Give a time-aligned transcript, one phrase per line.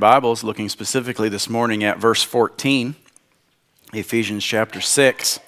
[0.00, 2.94] Bibles, looking specifically this morning at verse 14,
[3.92, 5.40] Ephesians chapter 6,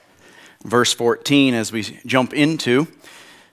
[0.62, 2.86] verse 14, as we jump into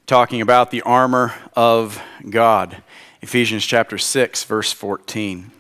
[0.06, 2.84] talking about the armor of God.
[3.22, 5.52] Ephesians chapter 6, verse 14.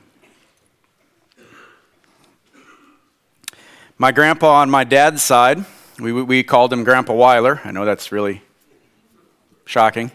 [3.97, 5.63] My grandpa on my dad's side,
[5.99, 7.65] we, we called him Grandpa Wyler.
[7.65, 8.41] I know that's really
[9.63, 10.11] shocking.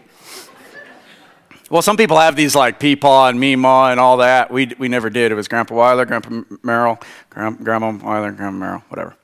[1.71, 4.51] Well, some people have these like Peepaw and Meemaw and all that.
[4.51, 5.31] We, we never did.
[5.31, 6.99] It was Grandpa Wyler, Grandpa Merrill,
[7.31, 9.15] Grandma Wyler, Grandma Merrill, whatever.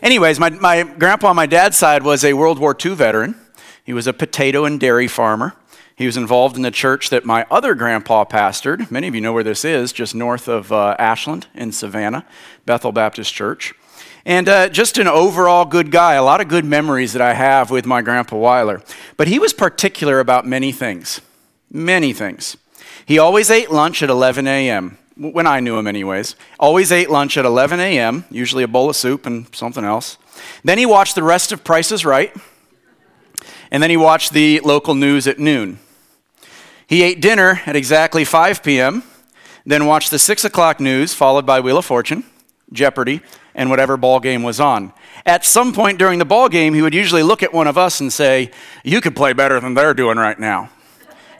[0.00, 3.34] Anyways, my, my grandpa on my dad's side was a World War II veteran.
[3.82, 5.54] He was a potato and dairy farmer.
[5.96, 8.88] He was involved in the church that my other grandpa pastored.
[8.90, 12.24] Many of you know where this is, just north of uh, Ashland in Savannah,
[12.66, 13.74] Bethel Baptist Church.
[14.24, 17.70] And uh, just an overall good guy, a lot of good memories that I have
[17.70, 18.84] with my grandpa Wyler.
[19.16, 21.20] But he was particular about many things.
[21.74, 22.56] Many things.
[23.04, 26.36] He always ate lunch at 11 a.m., when I knew him, anyways.
[26.60, 30.16] Always ate lunch at 11 a.m., usually a bowl of soup and something else.
[30.62, 32.32] Then he watched the rest of Price is Right,
[33.72, 35.80] and then he watched the local news at noon.
[36.86, 39.02] He ate dinner at exactly 5 p.m.,
[39.66, 42.22] then watched the 6 o'clock news, followed by Wheel of Fortune,
[42.72, 43.20] Jeopardy,
[43.52, 44.92] and whatever ball game was on.
[45.26, 48.00] At some point during the ball game, he would usually look at one of us
[48.00, 48.52] and say,
[48.84, 50.70] You could play better than they're doing right now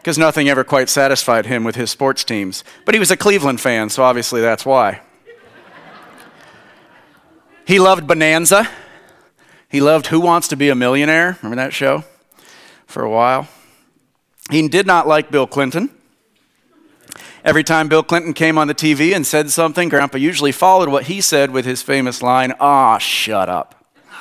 [0.05, 2.63] because nothing ever quite satisfied him with his sports teams.
[2.85, 5.01] But he was a Cleveland fan, so obviously that's why.
[7.67, 8.69] he loved Bonanza.
[9.67, 11.39] He loved Who Wants to Be a Millionaire?
[11.41, 12.05] Remember that show?
[12.87, 13.49] For a while.
[14.51, 15.89] He did not like Bill Clinton.
[17.43, 21.05] Every time Bill Clinton came on the TV and said something, Grandpa usually followed what
[21.05, 23.87] he said with his famous line, Ah, shut up.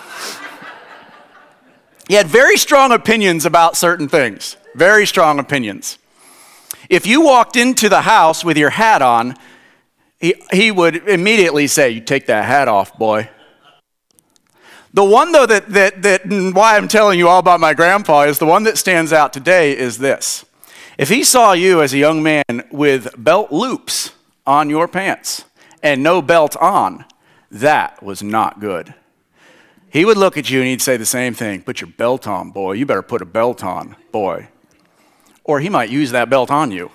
[2.07, 4.55] he had very strong opinions about certain things.
[4.75, 5.99] Very strong opinions.
[6.89, 9.35] If you walked into the house with your hat on,
[10.19, 13.29] he, he would immediately say, You take that hat off, boy.
[14.94, 16.21] The one, though, that, that, that
[16.53, 19.75] why I'm telling you all about my grandpa is the one that stands out today
[19.75, 20.45] is this.
[20.97, 24.11] If he saw you as a young man with belt loops
[24.45, 25.45] on your pants
[25.81, 27.05] and no belt on,
[27.50, 28.94] that was not good.
[29.90, 32.51] He would look at you and he'd say the same thing Put your belt on,
[32.51, 32.73] boy.
[32.73, 34.50] You better put a belt on, boy
[35.43, 36.91] or he might use that belt on you.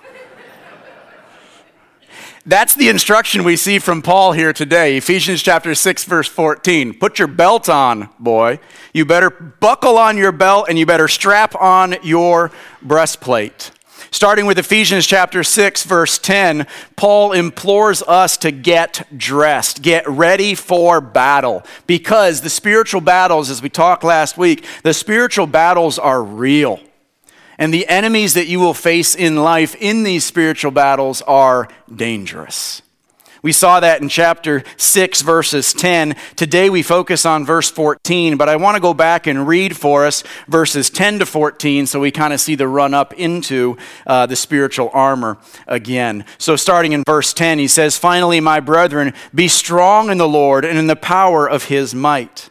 [2.47, 4.97] That's the instruction we see from Paul here today.
[4.97, 6.99] Ephesians chapter 6 verse 14.
[6.99, 8.59] Put your belt on, boy.
[8.95, 12.51] You better buckle on your belt and you better strap on your
[12.81, 13.71] breastplate.
[14.11, 16.67] Starting with Ephesians chapter 6 verse 10,
[16.97, 23.61] Paul implores us to get dressed, get ready for battle because the spiritual battles as
[23.61, 26.81] we talked last week, the spiritual battles are real.
[27.59, 32.83] And the enemies that you will face in life in these spiritual battles are dangerous.
[33.43, 36.17] We saw that in chapter 6, verses 10.
[36.35, 40.07] Today we focus on verse 14, but I want to go back and read for
[40.07, 43.77] us verses 10 to 14 so we kind of see the run up into
[44.07, 45.39] uh, the spiritual armor
[45.69, 46.25] again.
[46.39, 50.65] So, starting in verse 10, he says, Finally, my brethren, be strong in the Lord
[50.65, 52.51] and in the power of his might.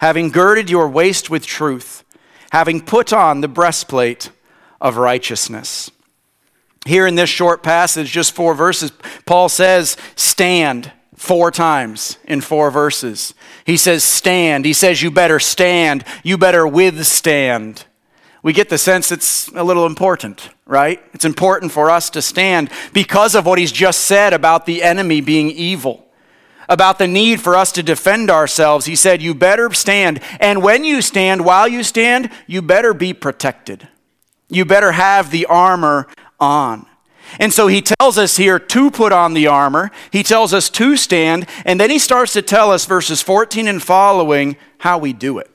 [0.00, 2.04] having girded your waist with truth,
[2.50, 4.30] having put on the breastplate
[4.80, 5.90] of righteousness.
[6.84, 8.92] Here in this short passage, just four verses,
[9.24, 13.34] Paul says, Stand four times in four verses.
[13.64, 14.64] He says, Stand.
[14.64, 16.04] He says, You better stand.
[16.22, 17.84] You better withstand.
[18.42, 21.02] We get the sense it's a little important, right?
[21.12, 25.20] It's important for us to stand because of what he's just said about the enemy
[25.20, 26.05] being evil
[26.68, 30.20] about the need for us to defend ourselves, he said, You better stand.
[30.40, 33.88] And when you stand, while you stand, you better be protected.
[34.48, 36.06] You better have the armor
[36.38, 36.86] on.
[37.40, 39.90] And so he tells us here to put on the armor.
[40.10, 41.46] He tells us to stand.
[41.64, 45.50] And then he starts to tell us, verses 14 and following, how we do it.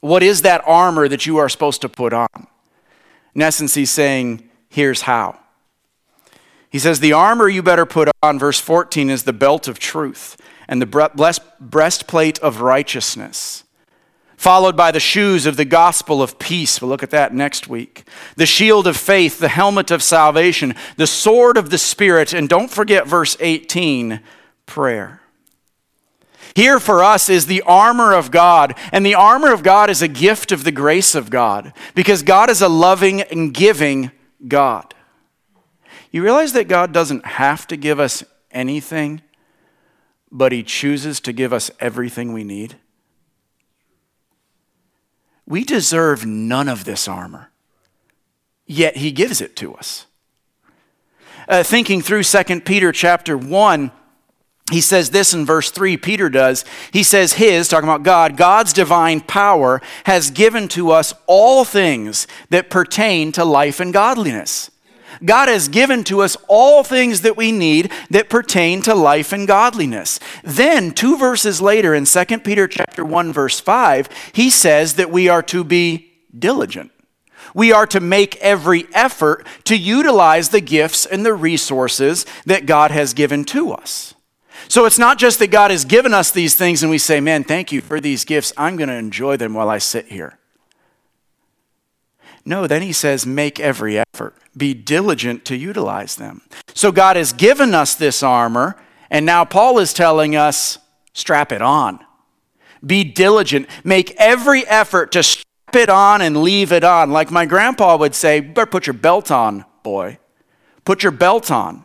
[0.00, 2.28] What is that armor that you are supposed to put on?
[3.34, 5.38] In essence, he's saying, Here's how.
[6.70, 10.36] He says, The armor you better put on, verse 14, is the belt of truth
[10.68, 13.64] and the breastplate of righteousness,
[14.36, 16.80] followed by the shoes of the gospel of peace.
[16.80, 18.06] We'll look at that next week.
[18.36, 22.70] The shield of faith, the helmet of salvation, the sword of the Spirit, and don't
[22.70, 24.20] forget verse 18
[24.66, 25.22] prayer.
[26.54, 30.08] Here for us is the armor of God, and the armor of God is a
[30.08, 34.10] gift of the grace of God because God is a loving and giving
[34.46, 34.94] God.
[36.10, 39.22] You realize that God doesn't have to give us anything,
[40.30, 42.76] but He chooses to give us everything we need?
[45.46, 47.50] We deserve none of this armor,
[48.66, 50.06] yet He gives it to us.
[51.48, 53.90] Uh, thinking through 2 Peter chapter 1,
[54.70, 56.64] he says this in verse 3, Peter does.
[56.92, 62.26] He says, His, talking about God, God's divine power has given to us all things
[62.50, 64.70] that pertain to life and godliness.
[65.24, 69.46] God has given to us all things that we need that pertain to life and
[69.46, 70.20] godliness.
[70.42, 75.28] Then, two verses later in 2 Peter chapter 1 verse 5, he says that we
[75.28, 76.92] are to be diligent.
[77.54, 82.90] We are to make every effort to utilize the gifts and the resources that God
[82.90, 84.14] has given to us.
[84.68, 87.44] So it's not just that God has given us these things and we say, man,
[87.44, 88.52] thank you for these gifts.
[88.56, 90.37] I'm going to enjoy them while I sit here.
[92.48, 96.40] No, then he says, make every effort, be diligent to utilize them.
[96.72, 98.74] So God has given us this armor,
[99.10, 100.78] and now Paul is telling us,
[101.12, 102.00] strap it on.
[102.84, 107.10] Be diligent, make every effort to strap it on and leave it on.
[107.10, 110.18] Like my grandpa would say, better put your belt on, boy.
[110.86, 111.84] Put your belt on.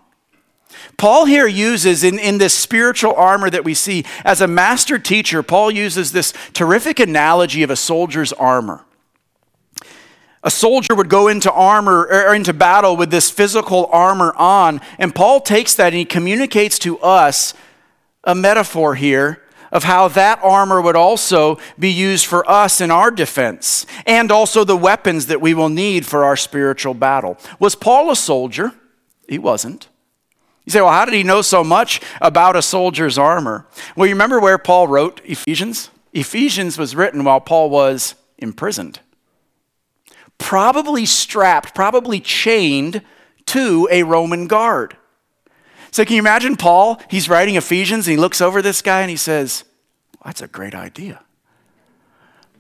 [0.96, 5.44] Paul here uses in, in this spiritual armor that we see, as a master teacher,
[5.44, 8.86] Paul uses this terrific analogy of a soldier's armor.
[10.44, 15.16] A soldier would go into armor or into battle with this physical armor on, and
[15.16, 17.54] Paul takes that and he communicates to us
[18.26, 19.42] a metaphor here
[19.72, 24.64] of how that armor would also be used for us in our defense and also
[24.64, 27.38] the weapons that we will need for our spiritual battle.
[27.60, 28.72] Was Paul a soldier?
[29.28, 29.90] He wasn't.
[30.66, 33.66] You say, well, how did he know so much about a soldier's armor?
[33.96, 35.90] Well, you remember where Paul wrote Ephesians?
[36.14, 39.00] Ephesians was written while Paul was imprisoned,
[40.38, 43.02] probably strapped, probably chained
[43.48, 44.98] to a Roman guard.
[45.92, 47.00] So, can you imagine Paul?
[47.10, 49.64] He's writing Ephesians and he looks over this guy and he says,
[50.26, 51.22] That's a great idea.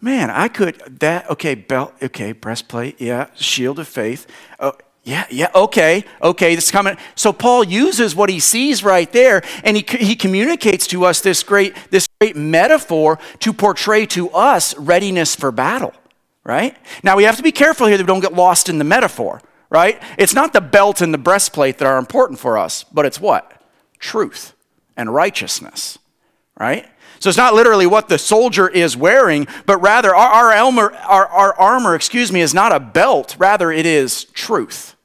[0.03, 4.27] Man, I could, that, okay, belt, okay, breastplate, yeah, shield of faith.
[4.59, 4.73] Oh,
[5.03, 6.97] yeah, yeah, okay, okay, this is coming.
[7.15, 11.41] So Paul uses what he sees right there, and he, he communicates to us this
[11.41, 15.93] great, this great metaphor to portray to us readiness for battle,
[16.43, 16.77] right?
[17.03, 19.41] Now we have to be careful here that we don't get lost in the metaphor,
[19.69, 20.01] right?
[20.17, 23.61] It's not the belt and the breastplate that are important for us, but it's what?
[23.99, 24.53] Truth
[24.97, 25.97] and righteousness,
[26.59, 26.87] right?
[27.19, 31.25] So it's not literally what the soldier is wearing, but rather our, our, armor, our,
[31.27, 34.95] our armor, excuse me, is not a belt, rather it is truth.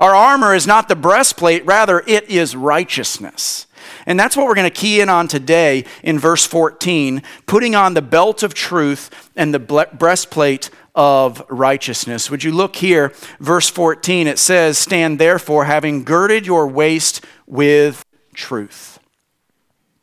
[0.00, 3.68] Our armor is not the breastplate, rather, it is righteousness.
[4.06, 7.94] And that's what we're going to key in on today in verse 14 putting on
[7.94, 12.30] the belt of truth and the breastplate of righteousness.
[12.30, 14.26] Would you look here, verse 14?
[14.26, 18.04] It says, Stand therefore, having girded your waist with
[18.34, 18.93] truth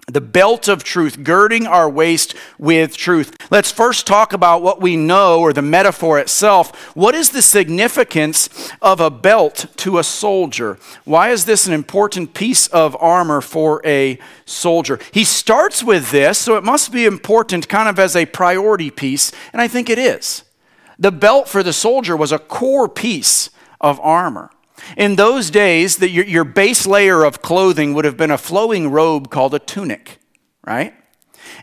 [0.07, 3.35] the belt of truth, girding our waist with truth.
[3.49, 6.95] Let's first talk about what we know, or the metaphor itself.
[6.95, 10.77] What is the significance of a belt to a soldier?
[11.05, 14.99] Why is this an important piece of armor for a soldier?
[15.11, 19.31] He starts with this, so it must be important kind of as a priority piece,
[19.53, 20.43] and I think it is.
[20.99, 24.51] The belt for the soldier was a core piece of armor.
[24.97, 28.91] In those days, the, your, your base layer of clothing would have been a flowing
[28.91, 30.19] robe called a tunic,
[30.65, 30.93] right?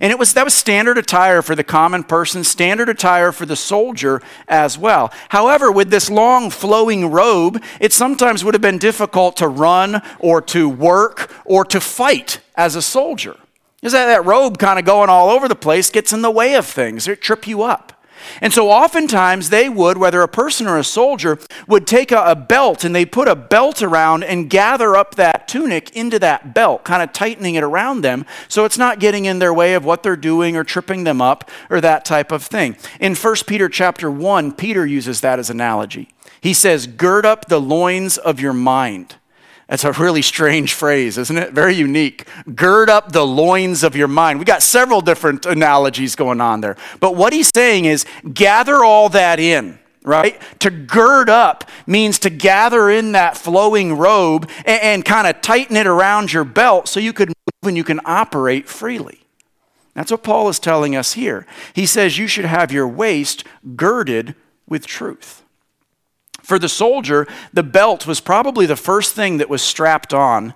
[0.00, 3.56] And it was that was standard attire for the common person, standard attire for the
[3.56, 5.12] soldier as well.
[5.30, 10.40] However, with this long flowing robe, it sometimes would have been difficult to run or
[10.42, 13.37] to work or to fight as a soldier.
[13.82, 16.54] Is that that robe kind of going all over the place gets in the way
[16.54, 17.98] of things, it trip you up.
[18.40, 22.37] And so oftentimes they would, whether a person or a soldier, would take a, a,
[22.37, 26.84] belt and they put a belt around and gather up that tunic into that belt,
[26.84, 30.02] kind of tightening it around them so it's not getting in their way of what
[30.02, 32.76] they're doing or tripping them up or that type of thing.
[33.00, 36.08] In 1 Peter chapter 1, Peter uses that as analogy.
[36.40, 39.16] He says, Gird up the loins of your mind.
[39.68, 41.52] That's a really strange phrase, isn't it?
[41.52, 42.26] Very unique.
[42.54, 44.38] Gird up the loins of your mind.
[44.38, 46.76] We got several different analogies going on there.
[47.00, 50.40] But what he's saying is gather all that in, right?
[50.60, 55.76] To gird up means to gather in that flowing robe and, and kind of tighten
[55.76, 59.20] it around your belt so you can move and you can operate freely.
[59.92, 61.44] That's what Paul is telling us here.
[61.75, 63.44] He says you should have your waist
[63.76, 64.34] girded
[64.66, 65.42] with truth.
[66.49, 70.55] For the soldier, the belt was probably the first thing that was strapped on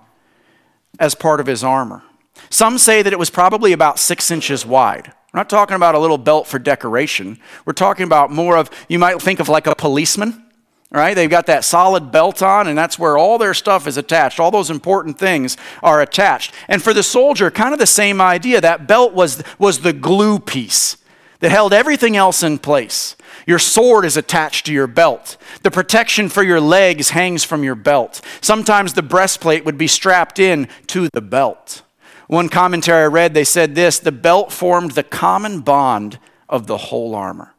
[0.97, 2.01] as part of his armor.
[2.49, 5.13] Some say that it was probably about six inches wide.
[5.31, 7.37] We're not talking about a little belt for decoration.
[7.63, 10.43] We're talking about more of, you might think of like a policeman,
[10.89, 11.13] right?
[11.13, 14.39] They've got that solid belt on, and that's where all their stuff is attached.
[14.39, 16.55] All those important things are attached.
[16.67, 18.59] And for the soldier, kind of the same idea.
[18.59, 20.97] That belt was, was the glue piece
[21.39, 23.15] that held everything else in place.
[23.45, 25.37] Your sword is attached to your belt.
[25.63, 28.21] The protection for your legs hangs from your belt.
[28.41, 31.83] Sometimes the breastplate would be strapped in to the belt.
[32.27, 36.77] One commentary I read, they said this the belt formed the common bond of the
[36.77, 37.53] whole armor.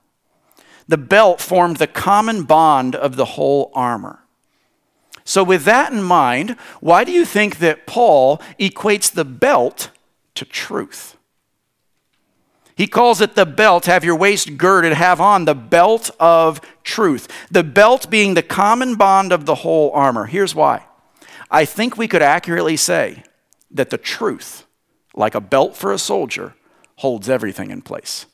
[0.88, 4.20] The belt formed the common bond of the whole armor.
[5.24, 9.90] So, with that in mind, why do you think that Paul equates the belt
[10.34, 11.16] to truth?
[12.76, 17.28] He calls it the belt, have your waist girded, have on the belt of truth.
[17.50, 20.26] The belt being the common bond of the whole armor.
[20.26, 20.86] Here's why.
[21.50, 23.22] I think we could accurately say
[23.70, 24.64] that the truth,
[25.14, 26.54] like a belt for a soldier,
[26.96, 28.26] holds everything in place.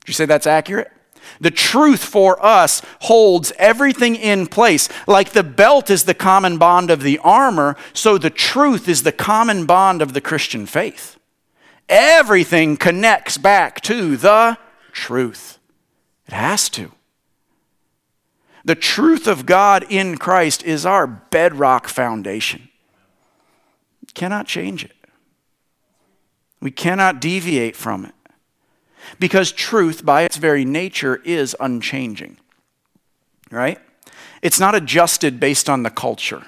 [0.00, 0.90] Did you say that's accurate?
[1.40, 4.88] The truth for us holds everything in place.
[5.06, 9.12] Like the belt is the common bond of the armor, so the truth is the
[9.12, 11.18] common bond of the Christian faith.
[11.88, 14.58] Everything connects back to the
[14.92, 15.58] truth.
[16.26, 16.92] It has to.
[18.64, 22.68] The truth of God in Christ is our bedrock foundation
[24.14, 24.96] cannot change it.
[26.60, 28.14] We cannot deviate from it.
[29.18, 32.38] Because truth, by its very nature, is unchanging.
[33.50, 33.78] Right?
[34.42, 36.46] It's not adjusted based on the culture,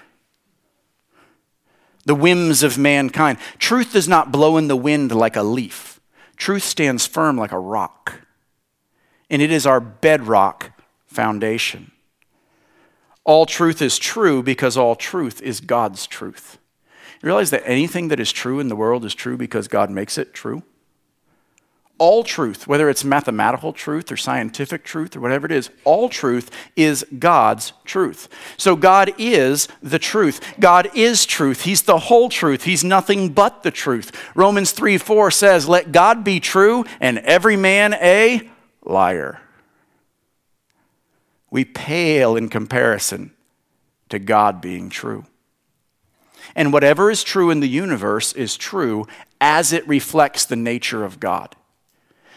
[2.04, 3.38] the whims of mankind.
[3.58, 6.00] Truth does not blow in the wind like a leaf,
[6.36, 8.20] truth stands firm like a rock.
[9.30, 10.72] And it is our bedrock
[11.06, 11.90] foundation.
[13.24, 16.58] All truth is true because all truth is God's truth.
[17.22, 20.18] You realize that anything that is true in the world is true because God makes
[20.18, 20.62] it true?
[21.96, 26.50] All truth, whether it's mathematical truth or scientific truth or whatever it is, all truth
[26.74, 28.28] is God's truth.
[28.56, 30.40] So God is the truth.
[30.58, 31.62] God is truth.
[31.62, 32.64] He's the whole truth.
[32.64, 34.10] He's nothing but the truth.
[34.34, 38.50] Romans 3 4 says, Let God be true and every man a
[38.82, 39.40] liar.
[41.50, 43.32] We pale in comparison
[44.08, 45.26] to God being true.
[46.54, 49.06] And whatever is true in the universe is true
[49.40, 51.54] as it reflects the nature of God.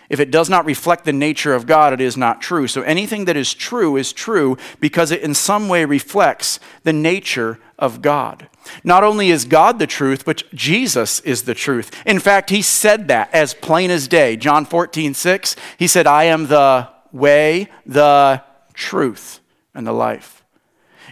[0.10, 2.68] If it does not reflect the nature of God, it is not true.
[2.68, 7.60] So anything that is true is true because it in some way reflects the nature
[7.78, 8.48] of God.
[8.84, 11.92] Not only is God the truth, but Jesus is the truth.
[12.06, 14.38] In fact, he said that as plain as day.
[14.38, 19.40] John 14, 6, he said, I am the way, the truth,
[19.74, 20.44] and the life.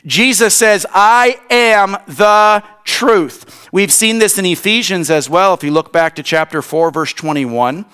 [0.06, 3.68] Jesus says, I am the truth.
[3.72, 5.54] We've seen this in Ephesians as well.
[5.54, 7.86] If you look back to chapter 4, verse 21,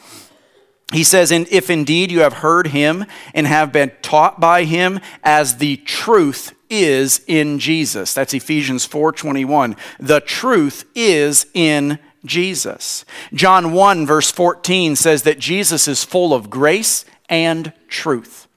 [0.91, 4.99] he says, And if indeed you have heard him and have been taught by him
[5.23, 8.13] as the truth is in Jesus.
[8.13, 9.75] That's Ephesians 4:21.
[9.99, 13.03] The truth is in Jesus.
[13.33, 18.47] John 1 verse 14 says that Jesus is full of grace and truth.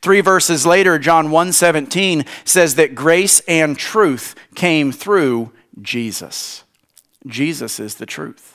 [0.00, 6.62] Three verses later, John 1:17 says that grace and truth came through Jesus.
[7.26, 8.53] Jesus is the truth.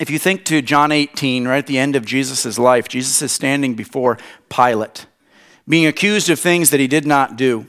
[0.00, 3.32] If you think to John 18, right at the end of Jesus' life, Jesus is
[3.32, 4.16] standing before
[4.48, 5.04] Pilate,
[5.68, 7.66] being accused of things that he did not do.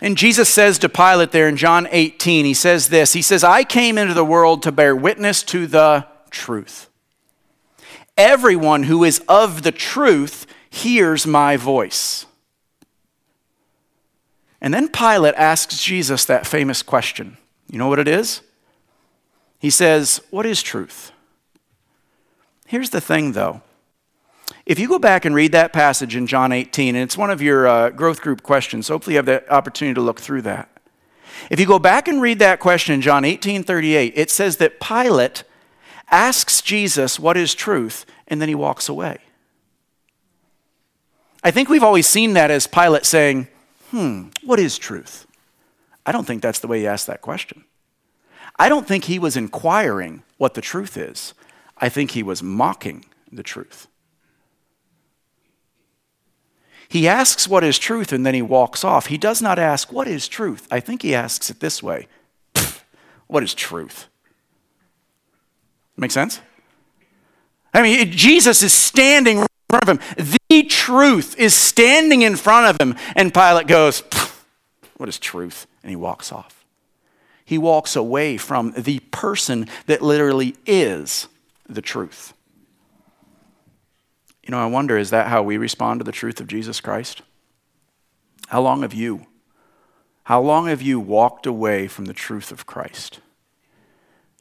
[0.00, 3.62] And Jesus says to Pilate there in John 18, he says this He says, I
[3.62, 6.88] came into the world to bear witness to the truth.
[8.16, 12.26] Everyone who is of the truth hears my voice.
[14.60, 17.36] And then Pilate asks Jesus that famous question.
[17.70, 18.40] You know what it is?
[19.58, 21.12] He says, What is truth?
[22.66, 23.62] Here's the thing, though.
[24.66, 27.40] If you go back and read that passage in John 18, and it's one of
[27.40, 30.68] your uh, growth group questions, hopefully you have the opportunity to look through that.
[31.50, 34.80] If you go back and read that question in John 18 38, it says that
[34.80, 35.44] Pilate
[36.10, 39.18] asks Jesus what is truth, and then he walks away.
[41.42, 43.48] I think we've always seen that as Pilate saying,
[43.90, 45.26] Hmm, what is truth?
[46.04, 47.64] I don't think that's the way he asked that question.
[48.58, 51.34] I don't think he was inquiring what the truth is.
[51.76, 53.86] I think he was mocking the truth.
[56.88, 59.06] He asks what is truth and then he walks off.
[59.06, 60.66] He does not ask, What is truth?
[60.70, 62.08] I think he asks it this way
[63.26, 64.06] What is truth?
[65.96, 66.40] Make sense?
[67.74, 70.36] I mean, Jesus is standing in front of him.
[70.48, 72.96] The truth is standing in front of him.
[73.14, 74.02] And Pilate goes,
[74.96, 75.66] What is truth?
[75.82, 76.57] And he walks off.
[77.48, 81.28] He walks away from the person that literally is
[81.66, 82.34] the truth.
[84.42, 87.22] You know, I wonder is that how we respond to the truth of Jesus Christ?
[88.48, 89.28] How long have you?
[90.24, 93.20] How long have you walked away from the truth of Christ?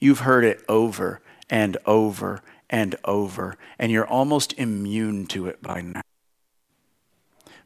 [0.01, 5.79] You've heard it over and over and over, and you're almost immune to it by
[5.79, 6.01] now.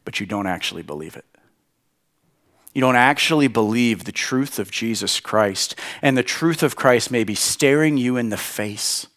[0.05, 1.25] But you don't actually believe it.
[2.73, 7.23] You don't actually believe the truth of Jesus Christ, and the truth of Christ may
[7.23, 9.07] be staring you in the face.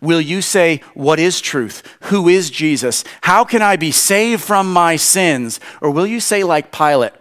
[0.00, 1.82] Will you say, What is truth?
[2.04, 3.04] Who is Jesus?
[3.22, 5.58] How can I be saved from my sins?
[5.80, 7.12] Or will you say, like Pilate,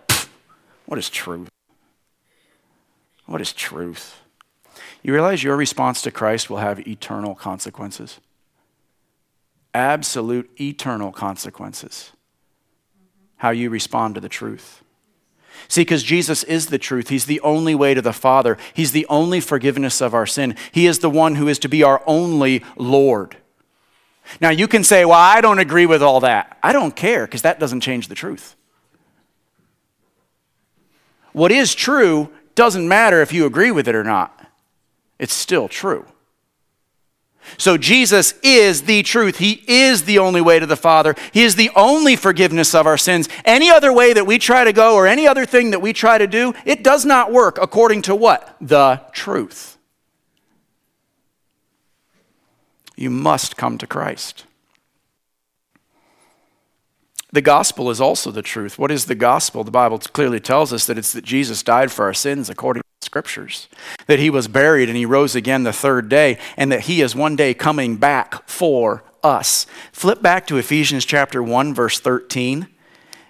[0.85, 1.49] What is truth?
[3.25, 4.21] What is truth?
[5.03, 8.19] You realize your response to Christ will have eternal consequences.
[9.73, 12.11] Absolute eternal consequences.
[13.37, 14.83] How you respond to the truth.
[15.67, 17.09] See, because Jesus is the truth.
[17.09, 18.57] He's the only way to the Father.
[18.73, 20.55] He's the only forgiveness of our sin.
[20.71, 23.37] He is the one who is to be our only Lord.
[24.41, 26.57] Now, you can say, well, I don't agree with all that.
[26.61, 28.55] I don't care, because that doesn't change the truth.
[31.31, 34.47] What is true doesn't matter if you agree with it or not,
[35.19, 36.05] it's still true.
[37.57, 39.37] So Jesus is the truth.
[39.37, 41.15] He is the only way to the Father.
[41.31, 43.29] He is the only forgiveness of our sins.
[43.45, 46.17] Any other way that we try to go or any other thing that we try
[46.17, 48.55] to do, it does not work according to what?
[48.59, 49.77] The truth.
[52.95, 54.45] You must come to Christ.
[57.31, 58.79] The gospel is also the truth.
[58.79, 59.63] What is the gospel?
[59.63, 63.69] The Bible clearly tells us that it's that Jesus died for our sins according scriptures,
[64.05, 67.15] that he was buried and he rose again the third day, and that he is
[67.15, 69.65] one day coming back for us.
[69.91, 72.67] Flip back to Ephesians chapter 1 verse 13.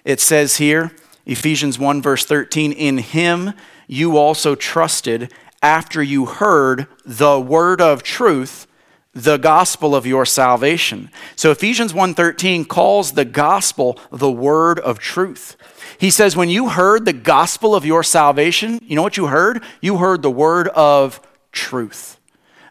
[0.03, 0.91] It says here,
[1.25, 3.53] Ephesians 1 verse 13, in him
[3.87, 5.31] you also trusted
[5.61, 8.67] after you heard the word of truth
[9.13, 11.09] the gospel of your salvation.
[11.35, 15.57] So Ephesians 1:13 calls the gospel the word of truth.
[15.99, 19.63] He says when you heard the gospel of your salvation, you know what you heard?
[19.81, 21.19] You heard the word of
[21.51, 22.19] truth.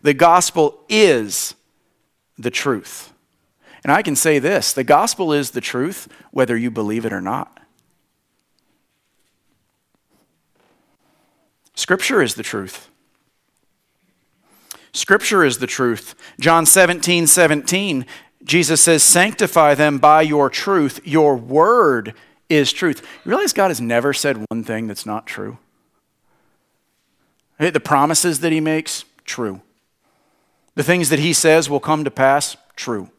[0.03, 1.55] The gospel is
[2.39, 3.13] the truth.
[3.83, 7.21] And I can say this, the gospel is the truth whether you believe it or
[7.21, 7.61] not.
[11.75, 12.89] Scripture is the truth.
[14.93, 16.15] Scripture is the truth.
[16.41, 18.07] John 17, 17,
[18.43, 21.01] Jesus says, Sanctify them by your truth.
[21.05, 22.15] Your word
[22.49, 23.03] is truth.
[23.25, 25.59] You realize God has never said one thing that's not true?
[27.59, 29.63] The promises that he makes, true.
[30.75, 33.11] The things that he says will come to pass, true.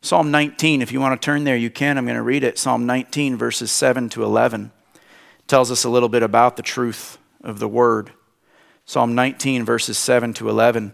[0.00, 1.96] Psalm 19, if you want to turn there, you can.
[1.96, 2.58] I'm going to read it.
[2.58, 4.72] Psalm 19, verses 7 to 11,
[5.46, 8.12] tells us a little bit about the truth of the word.
[8.84, 10.92] Psalm 19, verses 7 to 11.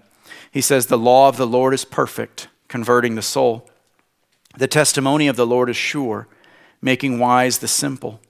[0.50, 3.70] He says, The law of the Lord is perfect, converting the soul.
[4.58, 6.26] The testimony of the Lord is sure,
[6.82, 8.20] making wise the simple.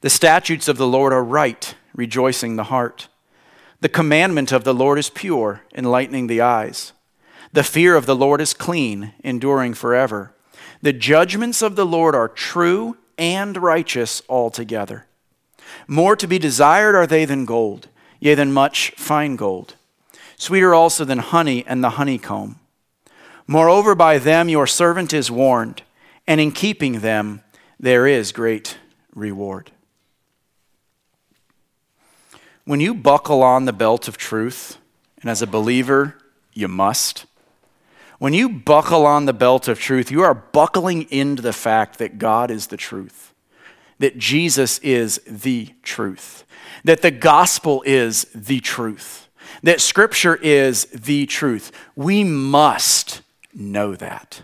[0.00, 3.06] The statutes of the Lord are right, rejoicing the heart.
[3.80, 6.92] The commandment of the Lord is pure, enlightening the eyes.
[7.52, 10.34] The fear of the Lord is clean, enduring forever.
[10.82, 15.06] The judgments of the Lord are true and righteous altogether.
[15.86, 17.86] More to be desired are they than gold
[18.18, 19.76] yea, than much fine gold,
[20.36, 22.58] sweeter also than honey and the honeycomb.
[23.46, 25.82] Moreover, by them your servant is warned,
[26.26, 27.42] and in keeping them
[27.78, 28.78] there is great
[29.14, 29.70] reward.
[32.64, 34.78] When you buckle on the belt of truth,
[35.20, 36.16] and as a believer,
[36.54, 37.26] you must.
[38.18, 42.18] When you buckle on the belt of truth, you are buckling into the fact that
[42.18, 43.34] God is the truth,
[43.98, 46.44] that Jesus is the truth
[46.84, 49.28] that the gospel is the truth,
[49.62, 51.72] that scripture is the truth.
[51.96, 53.22] We must
[53.54, 54.42] know that.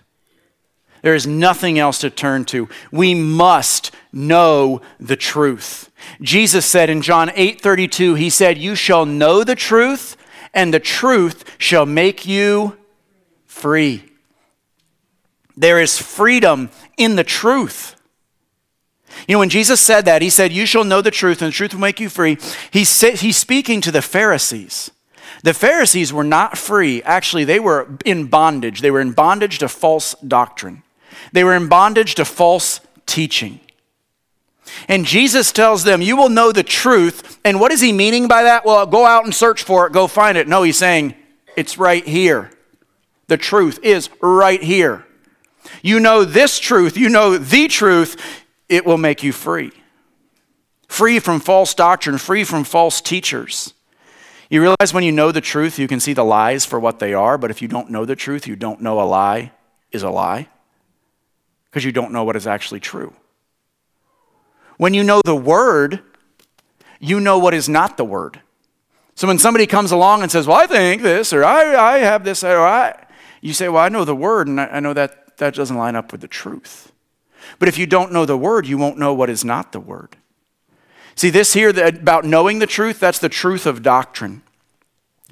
[1.02, 2.68] There is nothing else to turn to.
[2.92, 5.90] We must know the truth.
[6.20, 10.16] Jesus said in John 8:32, he said, "You shall know the truth,
[10.52, 12.76] and the truth shall make you
[13.46, 14.04] free."
[15.56, 17.96] There is freedom in the truth.
[19.26, 21.56] You know, when Jesus said that, he said, You shall know the truth, and the
[21.56, 22.38] truth will make you free.
[22.70, 24.90] He said, he's speaking to the Pharisees.
[25.42, 27.02] The Pharisees were not free.
[27.02, 28.80] Actually, they were in bondage.
[28.80, 30.82] They were in bondage to false doctrine,
[31.32, 33.60] they were in bondage to false teaching.
[34.88, 37.40] And Jesus tells them, You will know the truth.
[37.44, 38.64] And what is he meaning by that?
[38.64, 40.46] Well, go out and search for it, go find it.
[40.48, 41.14] No, he's saying,
[41.56, 42.50] It's right here.
[43.26, 45.06] The truth is right here.
[45.82, 48.20] You know this truth, you know the truth,
[48.68, 49.72] it will make you free.
[50.88, 53.74] free from false doctrine, free from false teachers.
[54.50, 57.14] You realize when you know the truth, you can see the lies for what they
[57.14, 59.52] are, but if you don't know the truth, you don't know a lie
[59.92, 60.48] is a lie
[61.70, 63.14] because you don't know what is actually true.
[64.76, 66.00] When you know the word,
[66.98, 68.40] you know what is not the word.
[69.14, 72.24] So when somebody comes along and says, Well, I think this, or I, I have
[72.24, 73.06] this, or I,
[73.40, 76.10] you say, Well, I know the word, and I know that that doesn't line up
[76.10, 76.90] with the truth.
[77.58, 80.16] But if you don't know the word, you won't know what is not the word.
[81.20, 84.40] See, this here about knowing the truth, that's the truth of doctrine.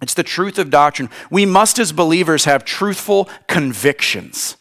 [0.02, 1.08] It's the truth of doctrine.
[1.30, 4.58] We must, as believers, have truthful convictions.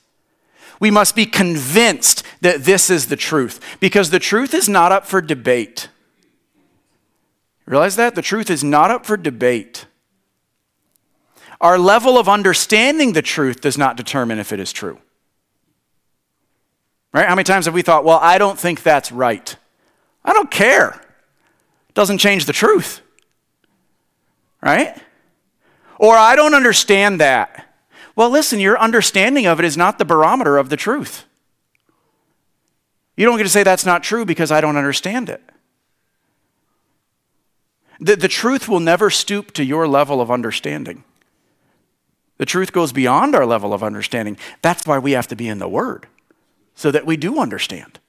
[0.80, 5.06] We must be convinced that this is the truth because the truth is not up
[5.06, 5.90] for debate.
[7.66, 8.16] Realize that?
[8.16, 9.86] The truth is not up for debate.
[11.60, 14.98] Our level of understanding the truth does not determine if it is true.
[17.12, 17.28] Right?
[17.28, 19.54] How many times have we thought, well, I don't think that's right?
[20.24, 21.02] I don't care.
[21.98, 23.02] Doesn't change the truth.
[24.62, 24.96] Right?
[25.98, 27.74] Or I don't understand that.
[28.16, 31.26] Well, listen, your understanding of it is not the barometer of the truth.
[33.16, 35.42] You don't get to say that's not true because I don't understand it.
[38.00, 41.04] The, the truth will never stoop to your level of understanding.
[42.38, 44.38] The truth goes beyond our level of understanding.
[44.62, 46.06] That's why we have to be in the Word,
[46.76, 48.00] so that we do understand.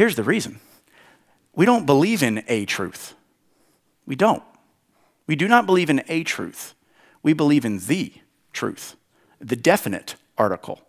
[0.00, 0.60] Here's the reason
[1.52, 3.12] we don't believe in a truth.
[4.06, 4.42] We don't.
[5.26, 6.74] We do not believe in a truth.
[7.22, 8.14] We believe in the
[8.54, 8.96] truth,
[9.40, 10.80] the definite article.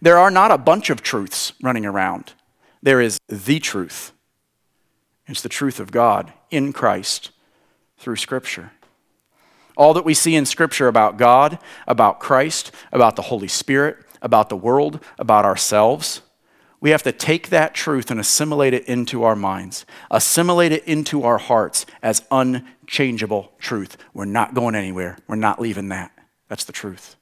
[0.00, 2.32] There are not a bunch of truths running around,
[2.82, 4.12] there is the truth.
[5.26, 7.32] It's the truth of God in Christ
[7.98, 8.72] through Scripture.
[9.76, 14.48] All that we see in Scripture about God, about Christ, about the Holy Spirit, about
[14.48, 16.22] the world, about ourselves,
[16.80, 21.22] we have to take that truth and assimilate it into our minds, assimilate it into
[21.24, 23.96] our hearts as unchangeable truth.
[24.14, 25.18] We're not going anywhere.
[25.28, 26.10] We're not leaving that.
[26.48, 27.16] That's the truth.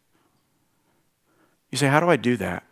[1.70, 2.64] You say, How do I do that?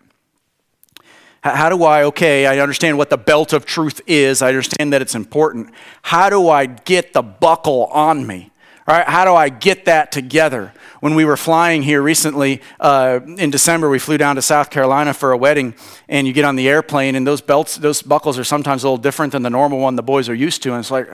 [1.42, 4.42] How do I, okay, I understand what the belt of truth is.
[4.42, 5.70] I understand that it's important.
[6.02, 8.50] How do I get the buckle on me?
[8.88, 10.72] All right, how do I get that together?
[11.06, 15.14] When we were flying here recently uh, in December, we flew down to South Carolina
[15.14, 15.76] for a wedding,
[16.08, 18.98] and you get on the airplane, and those belts, those buckles are sometimes a little
[18.98, 20.70] different than the normal one the boys are used to.
[20.72, 21.08] And it's like,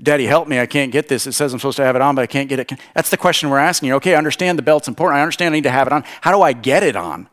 [0.00, 1.26] Daddy, help me, I can't get this.
[1.26, 2.72] It says I'm supposed to have it on, but I can't get it.
[2.94, 3.96] That's the question we're asking you.
[3.96, 5.18] Okay, I understand the belt's important.
[5.18, 6.04] I understand I need to have it on.
[6.20, 7.28] How do I get it on?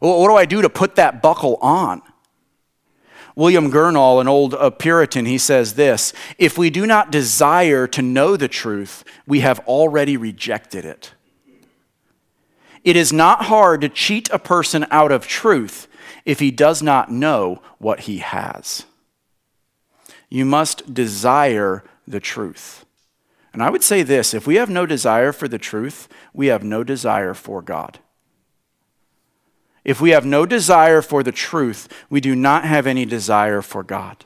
[0.00, 2.02] What do I do to put that buckle on?
[3.36, 8.02] William Gurnall, an old uh, Puritan, he says this If we do not desire to
[8.02, 11.14] know the truth, we have already rejected it.
[12.88, 15.88] It is not hard to cheat a person out of truth
[16.24, 18.86] if he does not know what he has.
[20.30, 22.86] You must desire the truth.
[23.52, 26.64] And I would say this if we have no desire for the truth, we have
[26.64, 27.98] no desire for God.
[29.84, 33.82] If we have no desire for the truth, we do not have any desire for
[33.82, 34.24] God.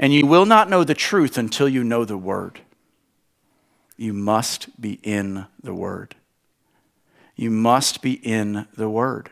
[0.00, 2.58] And you will not know the truth until you know the Word.
[3.96, 6.15] You must be in the Word.
[7.36, 9.30] You must be in the Word.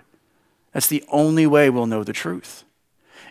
[0.72, 2.64] That's the only way we'll know the truth.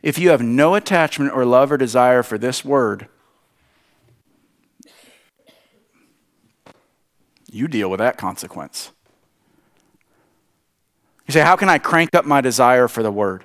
[0.01, 3.07] If you have no attachment or love or desire for this Word,
[7.51, 8.91] you deal with that consequence.
[11.27, 13.43] You say, How can I crank up my desire for the Word?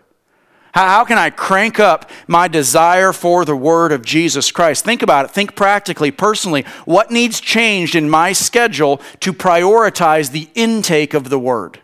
[0.87, 4.85] How, can I crank up my desire for the Word of Jesus Christ?
[4.85, 5.33] Think about it.
[5.33, 6.63] Think practically, personally.
[6.85, 11.81] What needs changed in my schedule to prioritize the intake of the Word?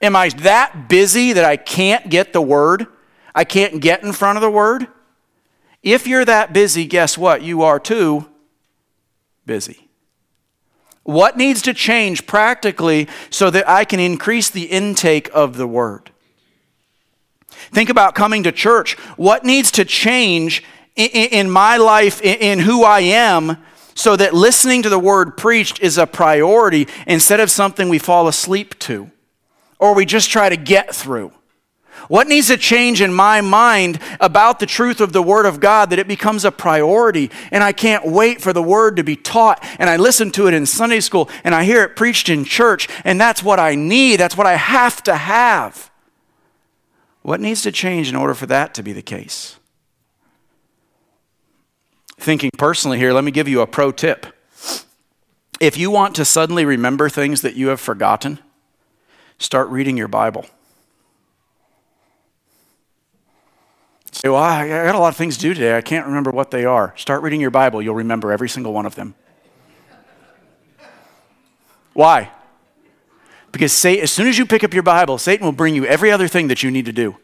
[0.00, 2.86] Am I that busy that I can't get the Word?
[3.34, 4.86] I can't get in front of the Word?
[5.82, 7.42] If you're that busy, guess what?
[7.42, 8.28] You are too
[9.44, 9.88] busy.
[11.02, 16.12] What needs to change practically so that I can increase the intake of the Word?
[17.72, 18.96] Think about coming to church.
[19.16, 20.64] What needs to change
[20.96, 23.58] in, my life, in who I am,
[23.94, 28.28] so that listening to the Word preached is a priority instead of something we fall
[28.28, 29.10] asleep to
[29.78, 31.32] or we just try to get through?
[32.08, 35.90] What needs to change in my mind about the truth of the Word of God
[35.90, 37.30] that it becomes a priority?
[37.50, 39.64] And I can't wait for the Word to be taught.
[39.78, 42.88] And I listen to it in Sunday school and I hear it preached in church.
[43.04, 44.16] And that's what I need.
[44.16, 45.90] That's what I have to have.
[47.22, 49.58] What needs to change in order for that to be the case?
[52.18, 54.26] Thinking personally here, let me give you a pro tip.
[55.60, 58.38] If you want to suddenly remember things that you have forgotten,
[59.38, 60.46] start reading your Bible.
[64.12, 65.76] Say, well, I got a lot of things to do today.
[65.76, 66.92] I can't remember what they are.
[66.96, 67.80] Start reading your Bible.
[67.80, 69.14] You'll remember every single one of them.
[71.92, 72.30] Why?
[73.52, 76.10] Because say, as soon as you pick up your Bible, Satan will bring you every
[76.10, 77.16] other thing that you need to do.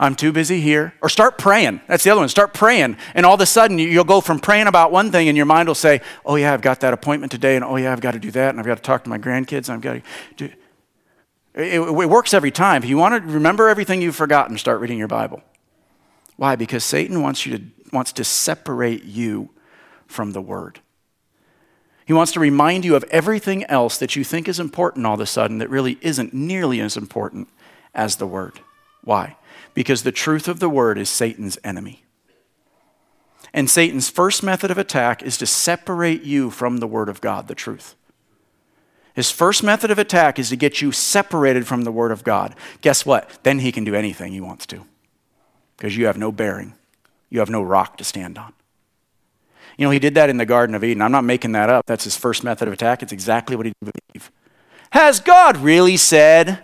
[0.00, 0.94] I'm too busy here.
[1.02, 1.82] Or start praying.
[1.86, 2.28] That's the other one.
[2.30, 2.96] Start praying.
[3.14, 5.68] And all of a sudden, you'll go from praying about one thing, and your mind
[5.68, 7.54] will say, Oh, yeah, I've got that appointment today.
[7.54, 8.50] And oh, yeah, I've got to do that.
[8.50, 9.68] And I've got to talk to my grandkids.
[9.68, 10.02] And I've got to
[10.36, 10.44] do.
[11.54, 12.82] It, it, it works every time.
[12.82, 15.42] If you want to remember everything you've forgotten, start reading your Bible.
[16.36, 16.56] Why?
[16.56, 19.50] Because Satan wants, you to, wants to separate you
[20.06, 20.80] from the Word.
[22.10, 25.20] He wants to remind you of everything else that you think is important all of
[25.20, 27.48] a sudden that really isn't nearly as important
[27.94, 28.58] as the Word.
[29.04, 29.36] Why?
[29.74, 32.02] Because the truth of the Word is Satan's enemy.
[33.54, 37.46] And Satan's first method of attack is to separate you from the Word of God,
[37.46, 37.94] the truth.
[39.14, 42.56] His first method of attack is to get you separated from the Word of God.
[42.80, 43.30] Guess what?
[43.44, 44.84] Then he can do anything he wants to
[45.76, 46.74] because you have no bearing,
[47.28, 48.52] you have no rock to stand on.
[49.80, 51.00] You know, he did that in the Garden of Eden.
[51.00, 51.86] I'm not making that up.
[51.86, 53.02] That's his first method of attack.
[53.02, 54.30] It's exactly what he did with Eve.
[54.90, 56.62] Has God really said?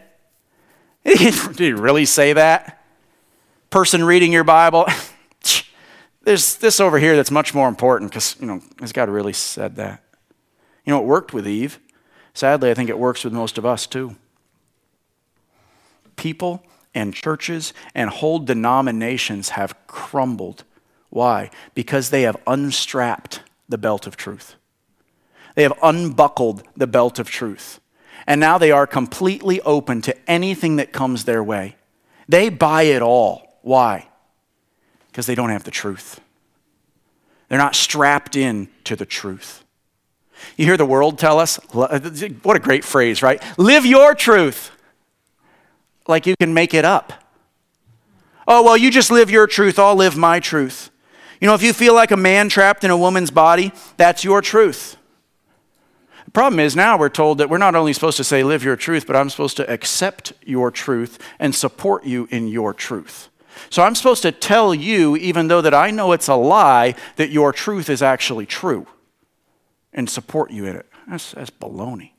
[1.03, 2.85] Did he really say that?
[3.71, 4.85] Person reading your Bible,
[6.25, 9.77] there's this over here that's much more important because, you know, has God really said
[9.77, 10.03] that?
[10.85, 11.81] You know, it worked with Eve.
[12.35, 14.17] Sadly, I think it works with most of us too.
[16.17, 16.63] People
[16.95, 20.65] and churches and whole denominations have crumbled.
[21.17, 21.49] Why?
[21.73, 24.55] Because they have unstrapped the belt of truth.
[25.55, 27.81] They have unbuckled the belt of truth.
[28.27, 31.77] And now they are completely open to anything that comes their way.
[32.29, 33.59] They buy it all.
[33.63, 34.09] Why?
[35.07, 36.21] Because they don't have the truth.
[37.49, 39.65] They're not strapped in to the truth.
[40.59, 43.43] You hear the world tell us, what a great phrase, right?
[43.57, 44.71] Live your truth
[46.07, 47.15] like you can make it up.
[48.47, 50.91] Oh, well, you just live your truth, I'll live my truth.
[51.41, 54.41] You know, if you feel like a man trapped in a woman's body, that's your
[54.41, 54.97] truth.
[56.25, 58.77] The problem is now we're told that we're not only supposed to say, live your
[58.77, 63.29] truth, but I'm supposed to accept your truth and support you in your truth.
[63.71, 67.31] So I'm supposed to tell you, even though that I know it's a lie, that
[67.31, 68.87] your truth is actually true
[69.93, 70.87] and support you in it.
[71.09, 72.13] That's, that's baloney.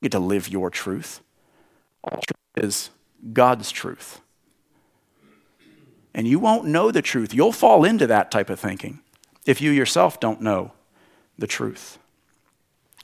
[0.00, 1.20] You get to live your truth.
[2.04, 2.90] All truth is
[3.32, 4.20] God's truth.
[6.14, 7.32] And you won't know the truth.
[7.32, 9.00] You'll fall into that type of thinking
[9.46, 10.72] if you yourself don't know
[11.38, 11.98] the truth.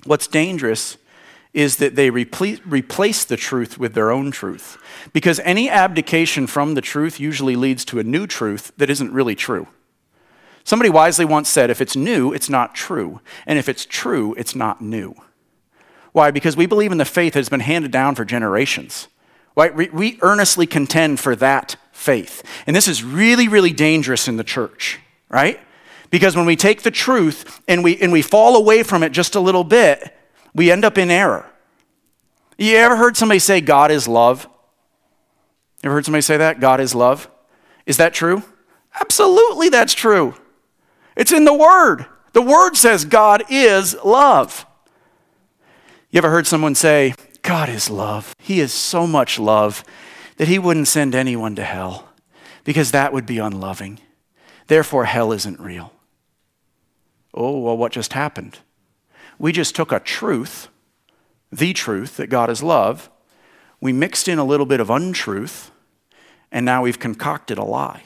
[0.04, 0.96] What's dangerous
[1.54, 4.76] is that they replace, the truth with their own truth.
[5.12, 9.34] Because any abdication from the truth usually leads to a new truth that isn't really
[9.34, 9.66] true.
[10.62, 13.20] Somebody wisely once said, if it's new, it's not true.
[13.46, 15.14] And if it's true, it's not new.
[16.12, 16.30] Why?
[16.30, 19.08] Because we believe in the faith that has been handed down for generations.
[19.56, 19.74] Right?
[19.74, 22.42] We earnestly contend for that faith.
[22.66, 25.60] And this is really, really dangerous in the church, right?
[26.10, 29.34] Because when we take the truth and we, and we fall away from it just
[29.34, 30.16] a little bit,
[30.54, 31.50] we end up in error.
[32.56, 34.48] You ever heard somebody say, God is love?
[35.82, 36.60] You ever heard somebody say that?
[36.60, 37.28] God is love?
[37.84, 38.42] Is that true?
[39.00, 40.34] Absolutely, that's true.
[41.16, 42.06] It's in the Word.
[42.32, 44.66] The Word says God is love.
[46.10, 48.34] You ever heard someone say, God is love?
[48.38, 49.84] He is so much love
[50.38, 52.08] that He wouldn't send anyone to hell
[52.64, 54.00] because that would be unloving.
[54.66, 55.92] Therefore, hell isn't real.
[57.34, 58.58] Oh, well, what just happened?
[59.38, 60.68] We just took a truth,
[61.52, 63.10] the truth that God is love,
[63.80, 65.70] we mixed in a little bit of untruth,
[66.50, 68.04] and now we've concocted a lie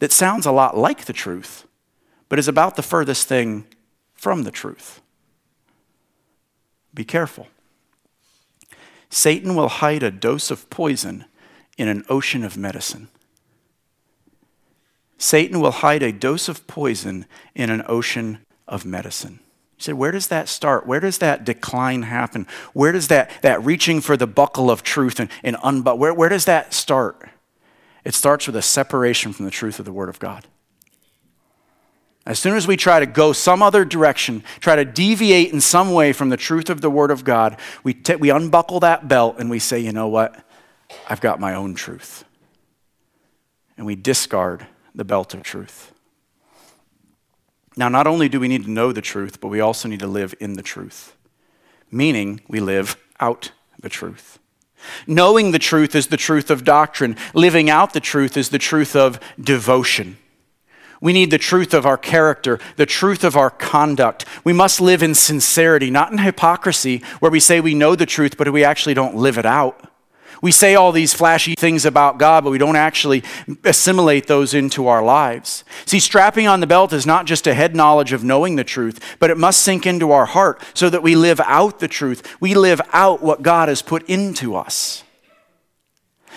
[0.00, 1.66] that sounds a lot like the truth,
[2.28, 3.66] but is about the furthest thing
[4.14, 5.00] from the truth.
[6.92, 7.46] Be careful.
[9.10, 11.24] Satan will hide a dose of poison
[11.76, 13.08] in an ocean of medicine.
[15.18, 19.40] Satan will hide a dose of poison in an ocean of medicine.
[19.76, 20.86] You say, where does that start?
[20.86, 22.46] Where does that decline happen?
[22.72, 26.28] Where does that, that reaching for the buckle of truth and, and unbu- where, where
[26.28, 27.28] does that start?
[28.04, 30.46] It starts with a separation from the truth of the Word of God.
[32.26, 35.92] As soon as we try to go some other direction, try to deviate in some
[35.92, 39.36] way from the truth of the Word of God, we, t- we unbuckle that belt
[39.38, 40.44] and we say, you know what?
[41.08, 42.24] I've got my own truth.
[43.76, 45.92] And we discard the belt of truth.
[47.76, 50.06] Now, not only do we need to know the truth, but we also need to
[50.06, 51.16] live in the truth,
[51.90, 54.38] meaning we live out the truth.
[55.06, 57.16] Knowing the truth is the truth of doctrine.
[57.32, 60.18] Living out the truth is the truth of devotion.
[61.00, 64.26] We need the truth of our character, the truth of our conduct.
[64.44, 68.36] We must live in sincerity, not in hypocrisy, where we say we know the truth,
[68.36, 69.86] but we actually don't live it out.
[70.42, 73.22] We say all these flashy things about God, but we don't actually
[73.64, 75.64] assimilate those into our lives.
[75.84, 79.16] See, strapping on the belt is not just a head knowledge of knowing the truth,
[79.18, 82.36] but it must sink into our heart so that we live out the truth.
[82.40, 85.04] We live out what God has put into us.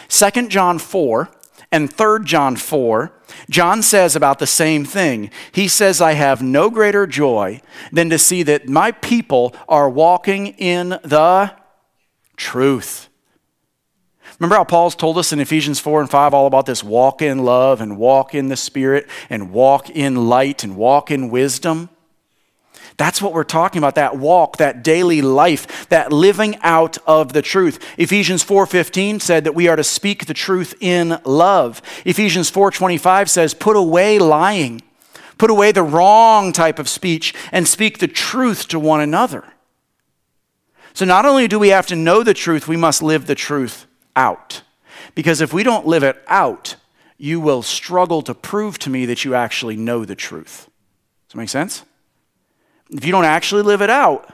[0.10, 1.30] 2 John 4
[1.74, 3.12] and 3 John 4,
[3.50, 5.32] John says about the same thing.
[5.52, 10.48] He says, I have no greater joy than to see that my people are walking
[10.60, 11.52] in the
[12.38, 13.10] truth.
[14.40, 17.40] Remember how Paul's told us in Ephesians 4 and 5 all about this walk in
[17.40, 21.90] love and walk in the Spirit and walk in light and walk in wisdom?
[22.98, 27.42] That's what we're talking about that walk, that daily life, that living out of the
[27.42, 27.80] truth.
[27.98, 31.82] Ephesians 4:15 said that we are to speak the truth in love.
[32.06, 34.82] Ephesians 4:25 says put away lying.
[35.38, 39.44] Put away the wrong type of speech and speak the truth to one another.
[40.94, 43.88] So not only do we have to know the truth, we must live the truth
[44.16, 44.62] out.
[45.16, 46.76] Because if we don't live it out,
[47.18, 50.70] you will struggle to prove to me that you actually know the truth.
[51.28, 51.84] Does that make sense?
[52.94, 54.32] If you don't actually live it out,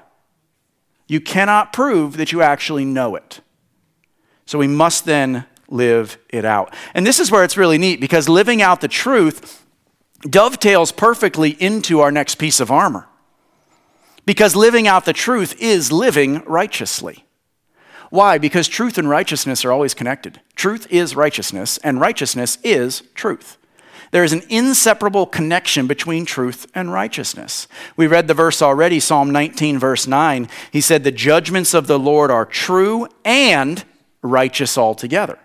[1.07, 3.39] you cannot prove that you actually know it.
[4.45, 6.73] So we must then live it out.
[6.93, 9.65] And this is where it's really neat because living out the truth
[10.21, 13.07] dovetails perfectly into our next piece of armor.
[14.25, 17.25] Because living out the truth is living righteously.
[18.09, 18.37] Why?
[18.37, 20.41] Because truth and righteousness are always connected.
[20.55, 23.58] Truth is righteousness, and righteousness is truth.
[24.11, 27.67] There is an inseparable connection between truth and righteousness.
[27.95, 30.49] We read the verse already, Psalm 19, verse 9.
[30.71, 33.83] He said, The judgments of the Lord are true and
[34.21, 35.39] righteous altogether.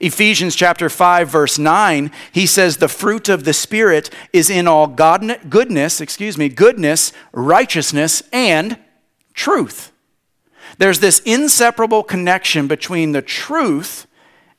[0.00, 4.86] Ephesians chapter 5 verse 9 he says the fruit of the spirit is in all
[4.86, 8.78] goodness excuse me goodness righteousness and
[9.34, 9.92] truth
[10.78, 14.06] there's this inseparable connection between the truth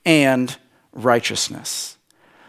[0.05, 0.55] and
[0.93, 1.94] righteousness.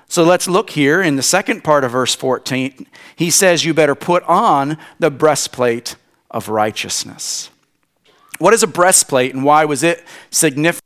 [0.09, 2.87] So let's look here in the second part of verse 14.
[3.17, 5.97] He says, You better put on the breastplate
[6.31, 7.51] of righteousness.
[8.39, 10.85] What is a breastplate and why was it significant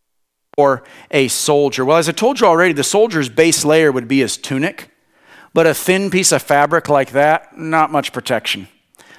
[0.57, 1.85] for a soldier?
[1.85, 4.91] Well, as I told you already, the soldier's base layer would be his tunic,
[5.53, 8.69] but a thin piece of fabric like that, not much protection.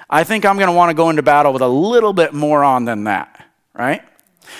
[0.08, 2.64] I think I'm going to want to go into battle with a little bit more
[2.64, 3.42] on than that
[3.74, 4.02] right?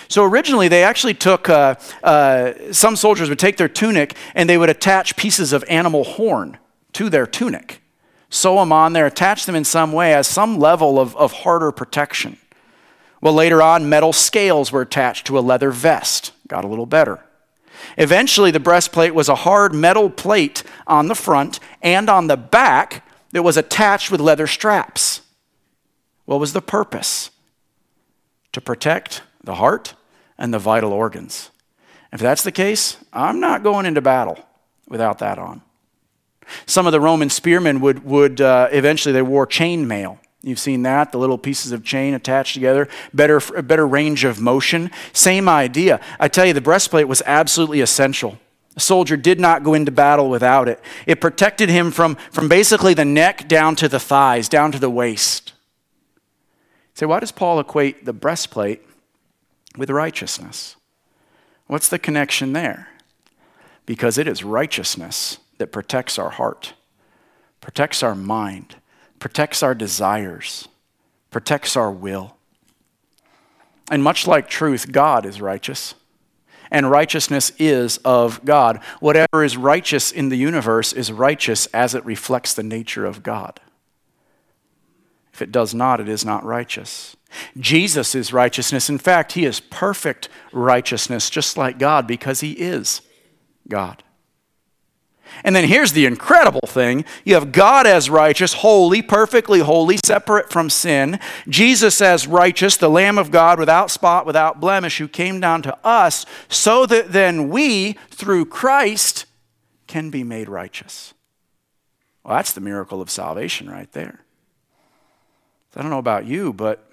[0.08, 4.58] So originally, they actually took, uh, uh, some soldiers would take their tunic and they
[4.58, 6.58] would attach pieces of animal horn
[6.92, 7.82] to their tunic,
[8.30, 11.72] sew them on there, attach them in some way as some level of, of harder
[11.72, 12.36] protection.
[13.20, 17.24] Well, later on, metal scales were attached to a leather vest, got a little better.
[17.96, 23.06] Eventually, the breastplate was a hard metal plate on the front and on the back
[23.32, 25.22] that was attached with leather straps.
[26.24, 27.30] What was the purpose?
[28.52, 29.94] to protect the heart
[30.38, 31.50] and the vital organs.
[32.12, 34.38] If that's the case, I'm not going into battle
[34.88, 35.62] without that on.
[36.66, 40.18] Some of the Roman spearmen would, would uh, eventually, they wore chain mail.
[40.42, 44.90] You've seen that, the little pieces of chain attached together, better, better range of motion.
[45.12, 46.00] Same idea.
[46.18, 48.38] I tell you, the breastplate was absolutely essential.
[48.74, 50.80] A soldier did not go into battle without it.
[51.06, 54.90] It protected him from, from basically the neck down to the thighs, down to the
[54.90, 55.52] waist.
[56.94, 58.82] Say, why does Paul equate the breastplate
[59.76, 60.76] with righteousness?
[61.66, 62.88] What's the connection there?
[63.86, 66.74] Because it is righteousness that protects our heart,
[67.60, 68.76] protects our mind,
[69.18, 70.68] protects our desires,
[71.30, 72.36] protects our will.
[73.90, 75.94] And much like truth, God is righteous.
[76.70, 78.80] And righteousness is of God.
[79.00, 83.60] Whatever is righteous in the universe is righteous as it reflects the nature of God.
[85.34, 87.16] If it does not, it is not righteous.
[87.58, 88.88] Jesus is righteousness.
[88.88, 93.02] In fact, he is perfect righteousness, just like God, because he is
[93.68, 94.02] God.
[95.44, 100.50] And then here's the incredible thing you have God as righteous, holy, perfectly holy, separate
[100.50, 101.18] from sin.
[101.48, 105.76] Jesus as righteous, the Lamb of God without spot, without blemish, who came down to
[105.84, 109.26] us, so that then we, through Christ,
[109.86, 111.14] can be made righteous.
[112.22, 114.20] Well, that's the miracle of salvation right there.
[115.74, 116.91] I don't know about you, but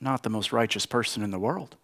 [0.00, 1.76] not the most righteous person in the world.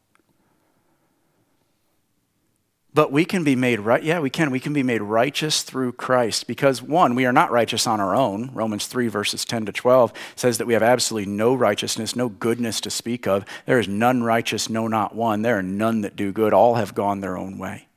[2.94, 4.04] But we can be made right.
[4.04, 4.52] Yeah, we can.
[4.52, 8.14] We can be made righteous through Christ because, one, we are not righteous on our
[8.14, 8.50] own.
[8.54, 12.80] Romans 3, verses 10 to 12 says that we have absolutely no righteousness, no goodness
[12.82, 13.44] to speak of.
[13.66, 15.42] There is none righteous, no, not one.
[15.42, 16.52] There are none that do good.
[16.52, 17.88] All have gone their own way.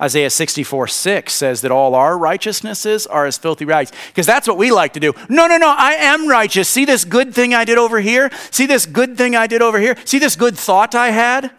[0.00, 3.92] Isaiah 64 6 says that all our righteousnesses are as filthy rags.
[4.08, 5.12] Because that's what we like to do.
[5.28, 6.68] No, no, no, I am righteous.
[6.68, 8.30] See this good thing I did over here?
[8.50, 9.96] See this good thing I did over here?
[10.04, 11.52] See this good thought I had?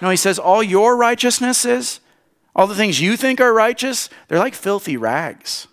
[0.00, 2.00] No, he says, all your righteousnesses,
[2.56, 5.66] all the things you think are righteous, they're like filthy rags.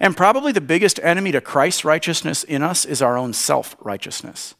[0.00, 4.54] And probably the biggest enemy to Christ's righteousness in us is our own self righteousness,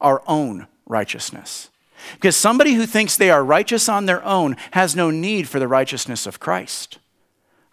[0.00, 1.70] our own righteousness.
[2.14, 5.68] Because somebody who thinks they are righteous on their own has no need for the
[5.68, 6.98] righteousness of Christ.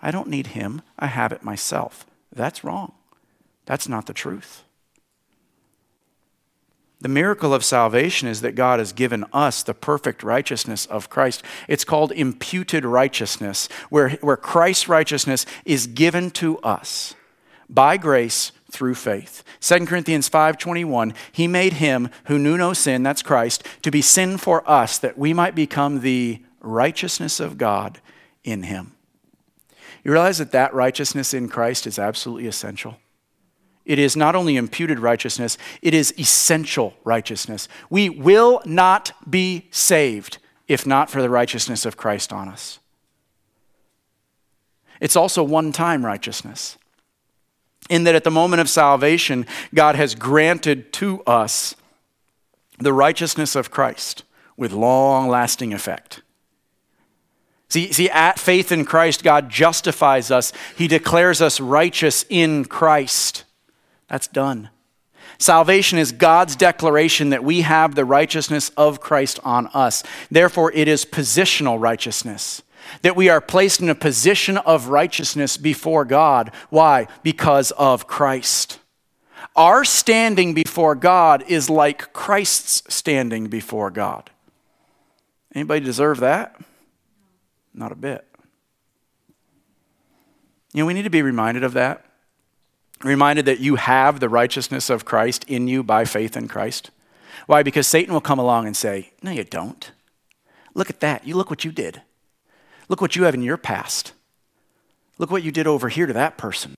[0.02, 2.06] I don't need him, I have it myself.
[2.34, 2.94] That's wrong.
[3.66, 4.64] That's not the truth.
[7.02, 11.44] The miracle of salvation is that God has given us the perfect righteousness of Christ.
[11.70, 17.16] It's called imputed righteousness, where, where Christ's righteousness is given to us
[17.70, 19.44] by grace through faith.
[19.60, 24.38] 2 Corinthians 5:21, he made him who knew no sin, that's Christ, to be sin
[24.38, 28.00] for us that we might become the righteousness of God
[28.44, 28.94] in him.
[30.04, 32.98] You realize that that righteousness in Christ is absolutely essential.
[33.86, 37.68] It is not only imputed righteousness, it is essential righteousness.
[37.90, 42.80] We will not be saved if not for the righteousness of Christ on us.
[45.02, 46.78] It's also one time righteousness,
[47.90, 51.76] in that at the moment of salvation, God has granted to us
[52.80, 54.24] the righteousness of Christ
[54.58, 56.22] with long lasting effect.
[57.70, 60.52] See, see, at faith in Christ, God justifies us.
[60.76, 63.44] He declares us righteous in Christ.
[64.08, 64.70] That's done.
[65.38, 70.04] Salvation is God's declaration that we have the righteousness of Christ on us.
[70.30, 72.62] Therefore, it is positional righteousness,
[73.02, 76.52] that we are placed in a position of righteousness before God.
[76.70, 77.08] Why?
[77.24, 78.80] Because of Christ.
[79.56, 84.30] Our standing before God is like Christ's standing before God.
[85.54, 86.56] Anybody deserve that?
[87.74, 88.26] Not a bit.
[90.74, 92.06] You know, we need to be reminded of that
[93.04, 96.92] reminded that you have the righteousness of Christ in you by faith in Christ.
[97.46, 97.64] Why?
[97.64, 99.92] Because Satan will come along and say, No, you don't.
[100.74, 101.26] Look at that.
[101.26, 102.02] You look what you did.
[102.90, 104.14] Look what you have in your past.
[105.18, 106.76] Look what you did over here to that person.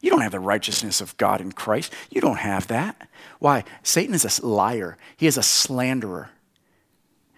[0.00, 1.92] You don't have the righteousness of God in Christ.
[2.10, 3.08] You don't have that.
[3.38, 3.64] Why?
[3.82, 6.30] Satan is a liar, he is a slanderer.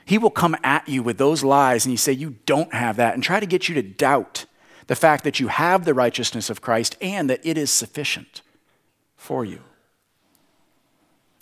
[0.07, 3.15] He will come at you with those lies and you say, You don't have that,
[3.15, 4.45] and try to get you to doubt
[4.87, 8.43] the fact that you have the righteousness of Christ and that it is sufficient
[9.17, 9.61] for you.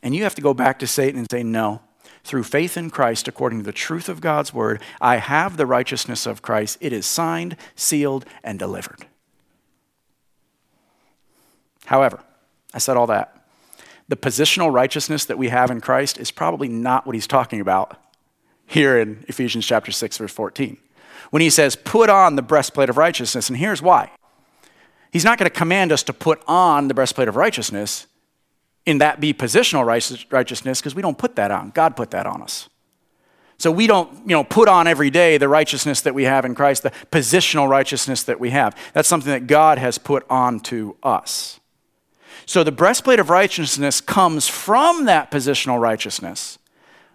[0.03, 1.80] And you have to go back to Satan and say, No,
[2.24, 6.26] through faith in Christ, according to the truth of God's word, I have the righteousness
[6.26, 6.78] of Christ.
[6.80, 9.06] It is signed, sealed, and delivered.
[11.86, 12.20] However,
[12.72, 13.44] I said all that.
[14.08, 17.98] The positional righteousness that we have in Christ is probably not what he's talking about
[18.66, 20.78] here in Ephesians chapter 6 verse 14
[21.30, 23.48] when he says, put on the breastplate of righteousness.
[23.48, 24.10] And here's why
[25.12, 28.06] He's not going to command us to put on the breastplate of righteousness
[28.85, 31.70] in that be positional righteousness because we don't put that on.
[31.70, 32.68] God put that on us.
[33.59, 36.55] So we don't, you know, put on every day the righteousness that we have in
[36.55, 38.76] Christ, the positional righteousness that we have.
[38.93, 41.61] That's something that God has put on to us.
[42.45, 46.59] So the breastplate of righteousness comes from that positional righteousness,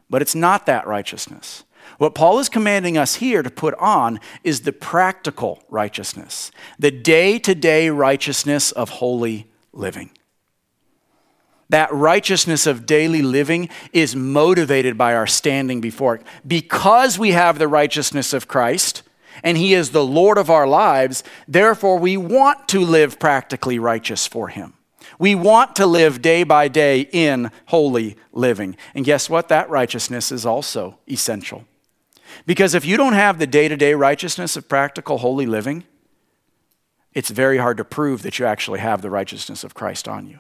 [0.10, 1.66] but it's not that righteousness.
[1.98, 7.40] What Paul is commanding us here to put on is the practical righteousness, the day
[7.40, 10.12] to day righteousness of holy living.
[11.70, 16.24] That righteousness of daily living is motivated by our standing before it.
[16.46, 19.04] Because we have the righteousness of Christ
[19.44, 24.26] and He is the Lord of our lives, therefore we want to live practically righteous
[24.26, 24.74] for Him.
[25.20, 28.78] We want to live day by day in holy living.
[28.94, 29.50] And guess what?
[29.50, 31.66] That righteousness is also essential.
[32.46, 35.86] Because if you don't have the day to day righteousness of practical holy living,
[37.14, 40.40] it's very hard to prove that you actually have the righteousness of Christ on you.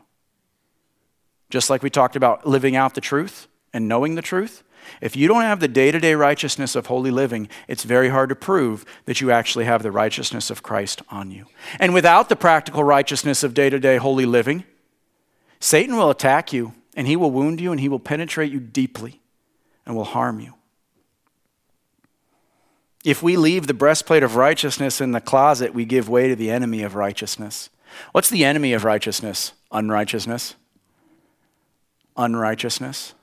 [1.49, 4.63] Just like we talked about living out the truth and knowing the truth,
[5.01, 8.29] if you don't have the day to day righteousness of holy living, it's very hard
[8.29, 11.45] to prove that you actually have the righteousness of Christ on you.
[11.79, 14.63] And without the practical righteousness of day to day holy living,
[15.59, 19.21] Satan will attack you and he will wound you and he will penetrate you deeply
[19.85, 20.53] and will harm you.
[23.05, 26.49] If we leave the breastplate of righteousness in the closet, we give way to the
[26.49, 27.69] enemy of righteousness.
[28.11, 29.53] What's the enemy of righteousness?
[29.71, 30.55] Unrighteousness.
[32.17, 33.13] Unrighteousness.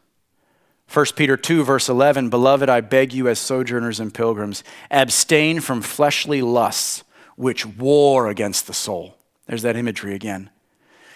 [0.93, 5.83] 1 Peter 2, verse 11 Beloved, I beg you, as sojourners and pilgrims, abstain from
[5.83, 7.05] fleshly lusts
[7.37, 9.17] which war against the soul.
[9.47, 10.51] There's that imagery again.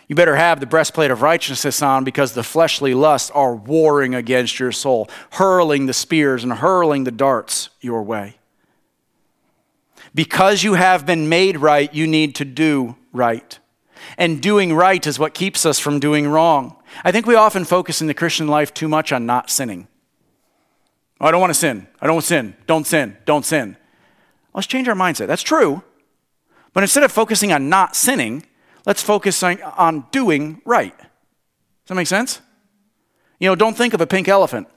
[0.08, 4.58] You better have the breastplate of righteousness on because the fleshly lusts are warring against
[4.58, 8.38] your soul, hurling the spears and hurling the darts your way.
[10.14, 13.58] Because you have been made right, you need to do right.
[14.16, 16.77] And doing right is what keeps us from doing wrong.
[17.04, 19.88] I think we often focus in the Christian life too much on not sinning.
[21.20, 21.86] Oh, I don't want to sin.
[22.00, 22.56] I don't want sin.
[22.66, 23.16] Don't sin.
[23.24, 23.76] Don't sin.
[24.54, 25.26] Let's change our mindset.
[25.26, 25.82] That's true.
[26.72, 28.46] But instead of focusing on not sinning,
[28.86, 30.96] let's focus on, on doing right.
[30.98, 31.06] Does
[31.86, 32.40] that make sense?
[33.40, 34.68] You know, don't think of a pink elephant.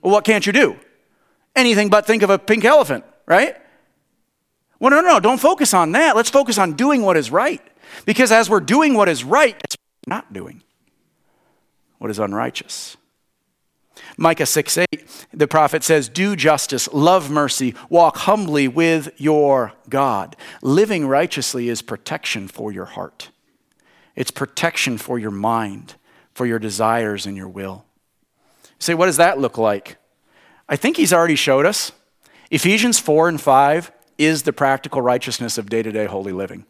[0.00, 0.76] Well, what can't you do?
[1.54, 3.56] Anything but think of a pink elephant, right?
[4.78, 6.16] Well, no, no, don't focus on that.
[6.16, 7.62] Let's focus on doing what is right.
[8.04, 9.76] Because as we're doing what is right, it's
[10.06, 10.62] not doing
[12.02, 12.96] what is unrighteous.
[14.16, 20.34] Micah 6 8, the prophet says, Do justice, love mercy, walk humbly with your God.
[20.62, 23.30] Living righteously is protection for your heart,
[24.16, 25.94] it's protection for your mind,
[26.34, 27.84] for your desires and your will.
[28.64, 29.96] You say, what does that look like?
[30.68, 31.92] I think he's already showed us.
[32.50, 36.66] Ephesians 4 and 5 is the practical righteousness of day to day holy living.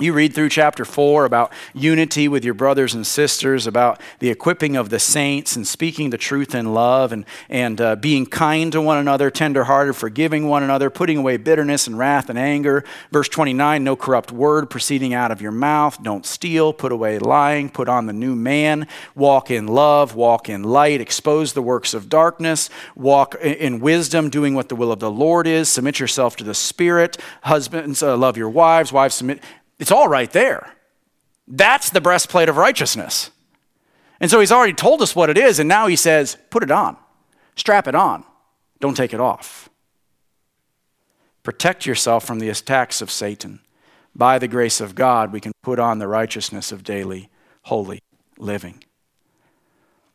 [0.00, 4.74] You read through chapter 4 about unity with your brothers and sisters, about the equipping
[4.74, 8.80] of the saints and speaking the truth in love and, and uh, being kind to
[8.80, 12.82] one another, tenderhearted, forgiving one another, putting away bitterness and wrath and anger.
[13.12, 16.02] Verse 29 no corrupt word proceeding out of your mouth.
[16.02, 20.64] Don't steal, put away lying, put on the new man, walk in love, walk in
[20.64, 25.08] light, expose the works of darkness, walk in wisdom, doing what the will of the
[25.10, 27.16] Lord is, submit yourself to the Spirit.
[27.42, 29.40] Husbands, uh, love your wives, wives, submit
[29.84, 30.74] it's all right there.
[31.46, 33.30] That's the breastplate of righteousness.
[34.18, 36.70] And so he's already told us what it is, and now he says, put it
[36.70, 36.96] on,
[37.54, 38.24] strap it on,
[38.80, 39.68] don't take it off.
[41.42, 43.60] Protect yourself from the attacks of Satan.
[44.16, 47.28] By the grace of God, we can put on the righteousness of daily,
[47.64, 48.00] holy
[48.38, 48.84] living.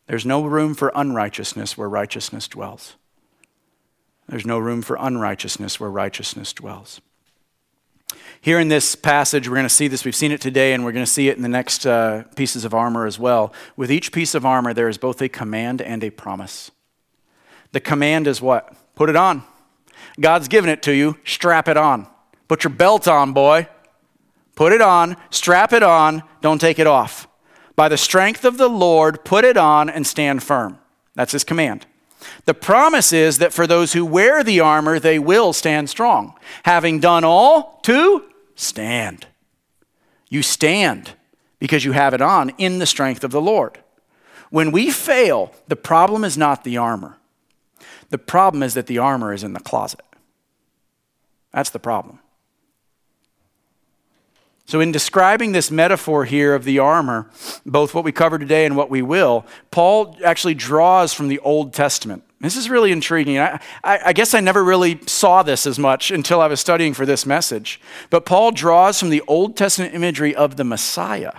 [0.07, 2.95] There's no room for unrighteousness where righteousness dwells.
[4.27, 7.01] There's no room for unrighteousness where righteousness dwells.
[8.41, 10.05] Here in this passage, we're going to see this.
[10.05, 12.63] We've seen it today, and we're going to see it in the next uh, pieces
[12.63, 13.53] of armor as well.
[13.75, 16.71] With each piece of armor, there is both a command and a promise.
[17.73, 18.73] The command is what?
[18.95, 19.43] Put it on.
[20.21, 21.17] God's given it to you.
[21.25, 22.07] Strap it on.
[22.47, 23.67] Put your belt on, boy.
[24.55, 25.17] Put it on.
[25.31, 26.23] Strap it on.
[26.39, 27.27] Don't take it off.
[27.75, 30.79] By the strength of the Lord, put it on and stand firm.
[31.13, 31.85] That's his command.
[32.45, 36.35] The promise is that for those who wear the armor, they will stand strong.
[36.63, 38.28] Having done all to
[38.59, 39.27] stand.
[40.29, 41.13] You stand
[41.59, 43.79] because you have it on in the strength of the Lord.
[44.49, 47.17] When we fail, the problem is not the armor.
[48.09, 50.01] The problem is that the armor is in the closet.
[51.53, 52.19] That's the problem.
[54.65, 57.27] So, in describing this metaphor here of the armor,
[57.65, 61.73] both what we covered today and what we will, Paul actually draws from the Old
[61.73, 62.23] Testament.
[62.41, 63.37] This is really intriguing.
[63.37, 66.93] I, I, I, guess I never really saw this as much until I was studying
[66.93, 67.81] for this message.
[68.09, 71.33] But Paul draws from the Old Testament imagery of the Messiah,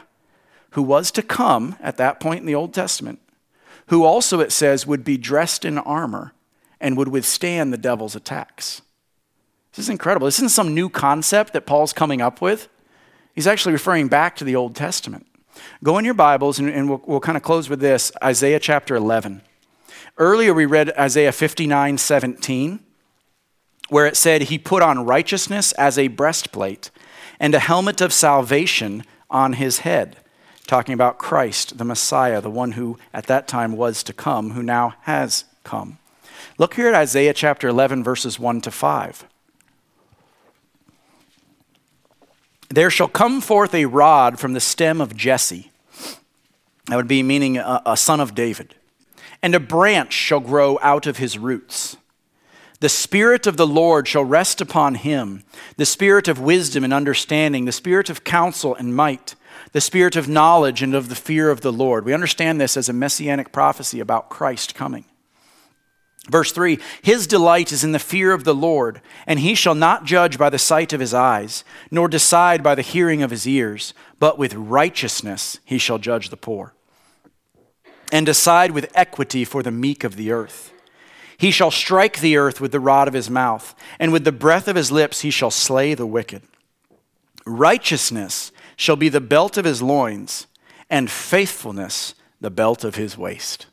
[0.72, 3.18] who was to come at that point in the Old Testament,
[3.86, 6.34] who also, it says, would be dressed in armor
[6.80, 8.82] and would withstand the devil's attacks.
[9.72, 10.26] This is incredible.
[10.26, 12.68] This isn't some new concept that Paul's coming up with.
[13.34, 15.26] He's actually referring back to the Old Testament.
[15.82, 18.94] Go in your Bibles, and, and we'll, we'll kind of close with this Isaiah chapter
[18.94, 19.42] 11.
[20.20, 22.80] Earlier, we read Isaiah 59 17,
[23.88, 26.90] where it said, He put on righteousness as a breastplate
[27.40, 30.18] and a helmet of salvation on his head.
[30.66, 34.62] Talking about Christ, the Messiah, the one who at that time was to come, who
[34.62, 35.96] now has come.
[36.58, 39.24] Look here at Isaiah chapter 11, verses 1 to 5.
[42.68, 45.72] There shall come forth a rod from the stem of Jesse.
[46.88, 48.74] That would be meaning a, a, son of David.
[49.42, 51.96] And a branch shall grow out of his roots.
[52.80, 55.44] The Spirit of the Lord shall rest upon him
[55.76, 59.34] the Spirit of wisdom and understanding, the Spirit of counsel and might,
[59.72, 62.04] the Spirit of knowledge and of the fear of the Lord.
[62.04, 65.04] We understand this as a messianic prophecy about Christ coming.
[66.28, 70.04] Verse 3 His delight is in the fear of the Lord, and he shall not
[70.04, 73.94] judge by the sight of his eyes, nor decide by the hearing of his ears,
[74.18, 76.74] but with righteousness he shall judge the poor,
[78.12, 80.72] and decide with equity for the meek of the earth.
[81.36, 84.68] He shall strike the earth with the rod of his mouth, and with the breath
[84.68, 86.42] of his lips he shall slay the wicked.
[87.46, 90.46] Righteousness shall be the belt of his loins,
[90.90, 93.66] and faithfulness the belt of his waist.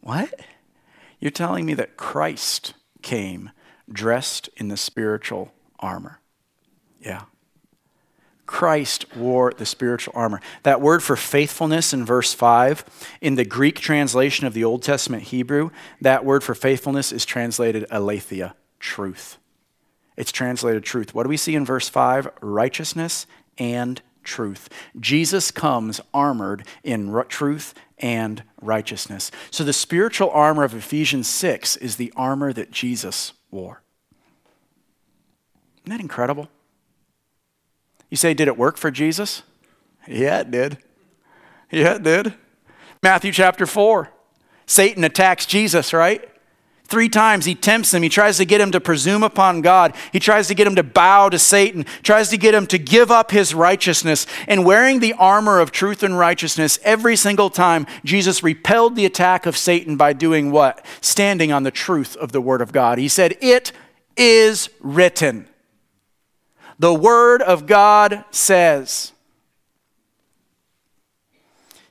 [0.00, 0.40] What?
[1.20, 3.50] You're telling me that Christ came
[3.90, 6.20] dressed in the spiritual armor.
[7.00, 7.22] Yeah.
[8.46, 10.40] Christ wore the spiritual armor.
[10.62, 12.84] That word for faithfulness in verse 5,
[13.20, 15.70] in the Greek translation of the Old Testament Hebrew,
[16.00, 19.38] that word for faithfulness is translated aletheia, truth.
[20.16, 21.14] It's translated truth.
[21.14, 22.28] What do we see in verse 5?
[22.40, 23.26] Righteousness
[23.58, 24.68] and truth.
[24.98, 29.30] Jesus comes armored in truth and righteousness.
[29.50, 33.82] So the spiritual armor of Ephesians 6 is the armor that Jesus wore.
[35.84, 36.48] Isn't that incredible?
[38.10, 39.42] You say, did it work for Jesus?
[40.06, 40.78] Yeah, it did.
[41.70, 42.34] Yeah, it did.
[43.02, 44.10] Matthew chapter 4.
[44.66, 46.28] Satan attacks Jesus, right?
[46.86, 48.02] Three times he tempts him.
[48.02, 49.94] He tries to get him to presume upon God.
[50.12, 53.10] He tries to get him to bow to Satan, tries to get him to give
[53.10, 54.26] up his righteousness.
[54.46, 59.46] And wearing the armor of truth and righteousness, every single time, Jesus repelled the attack
[59.46, 60.84] of Satan by doing what?
[61.00, 62.98] Standing on the truth of the Word of God.
[62.98, 63.72] He said, It
[64.16, 65.48] is written.
[66.84, 69.12] The Word of God says.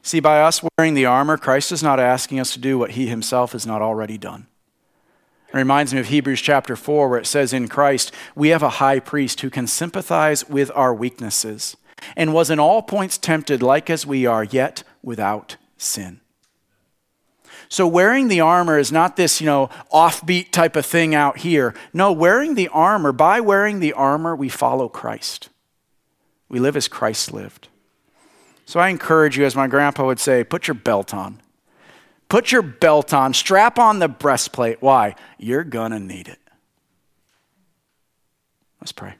[0.03, 3.07] See, by us wearing the armor, Christ is not asking us to do what he
[3.07, 4.45] himself has not already done.
[5.51, 8.77] It reminds me of Hebrews chapter 4, where it says, In Christ, we have a
[8.77, 11.75] high priest who can sympathize with our weaknesses
[12.15, 16.21] and was in all points tempted like as we are, yet without sin.
[17.73, 21.73] So wearing the armor is not this, you know, offbeat type of thing out here.
[21.91, 25.49] No, wearing the armor, by wearing the armor, we follow Christ.
[26.49, 27.69] We live as Christ lived.
[28.67, 31.41] So I encourage you, as my grandpa would say, put your belt on.
[32.29, 34.79] Put your belt on, strap on the breastplate.
[34.79, 35.15] Why?
[35.39, 36.37] You're going to need it.
[38.79, 39.15] Let's pray.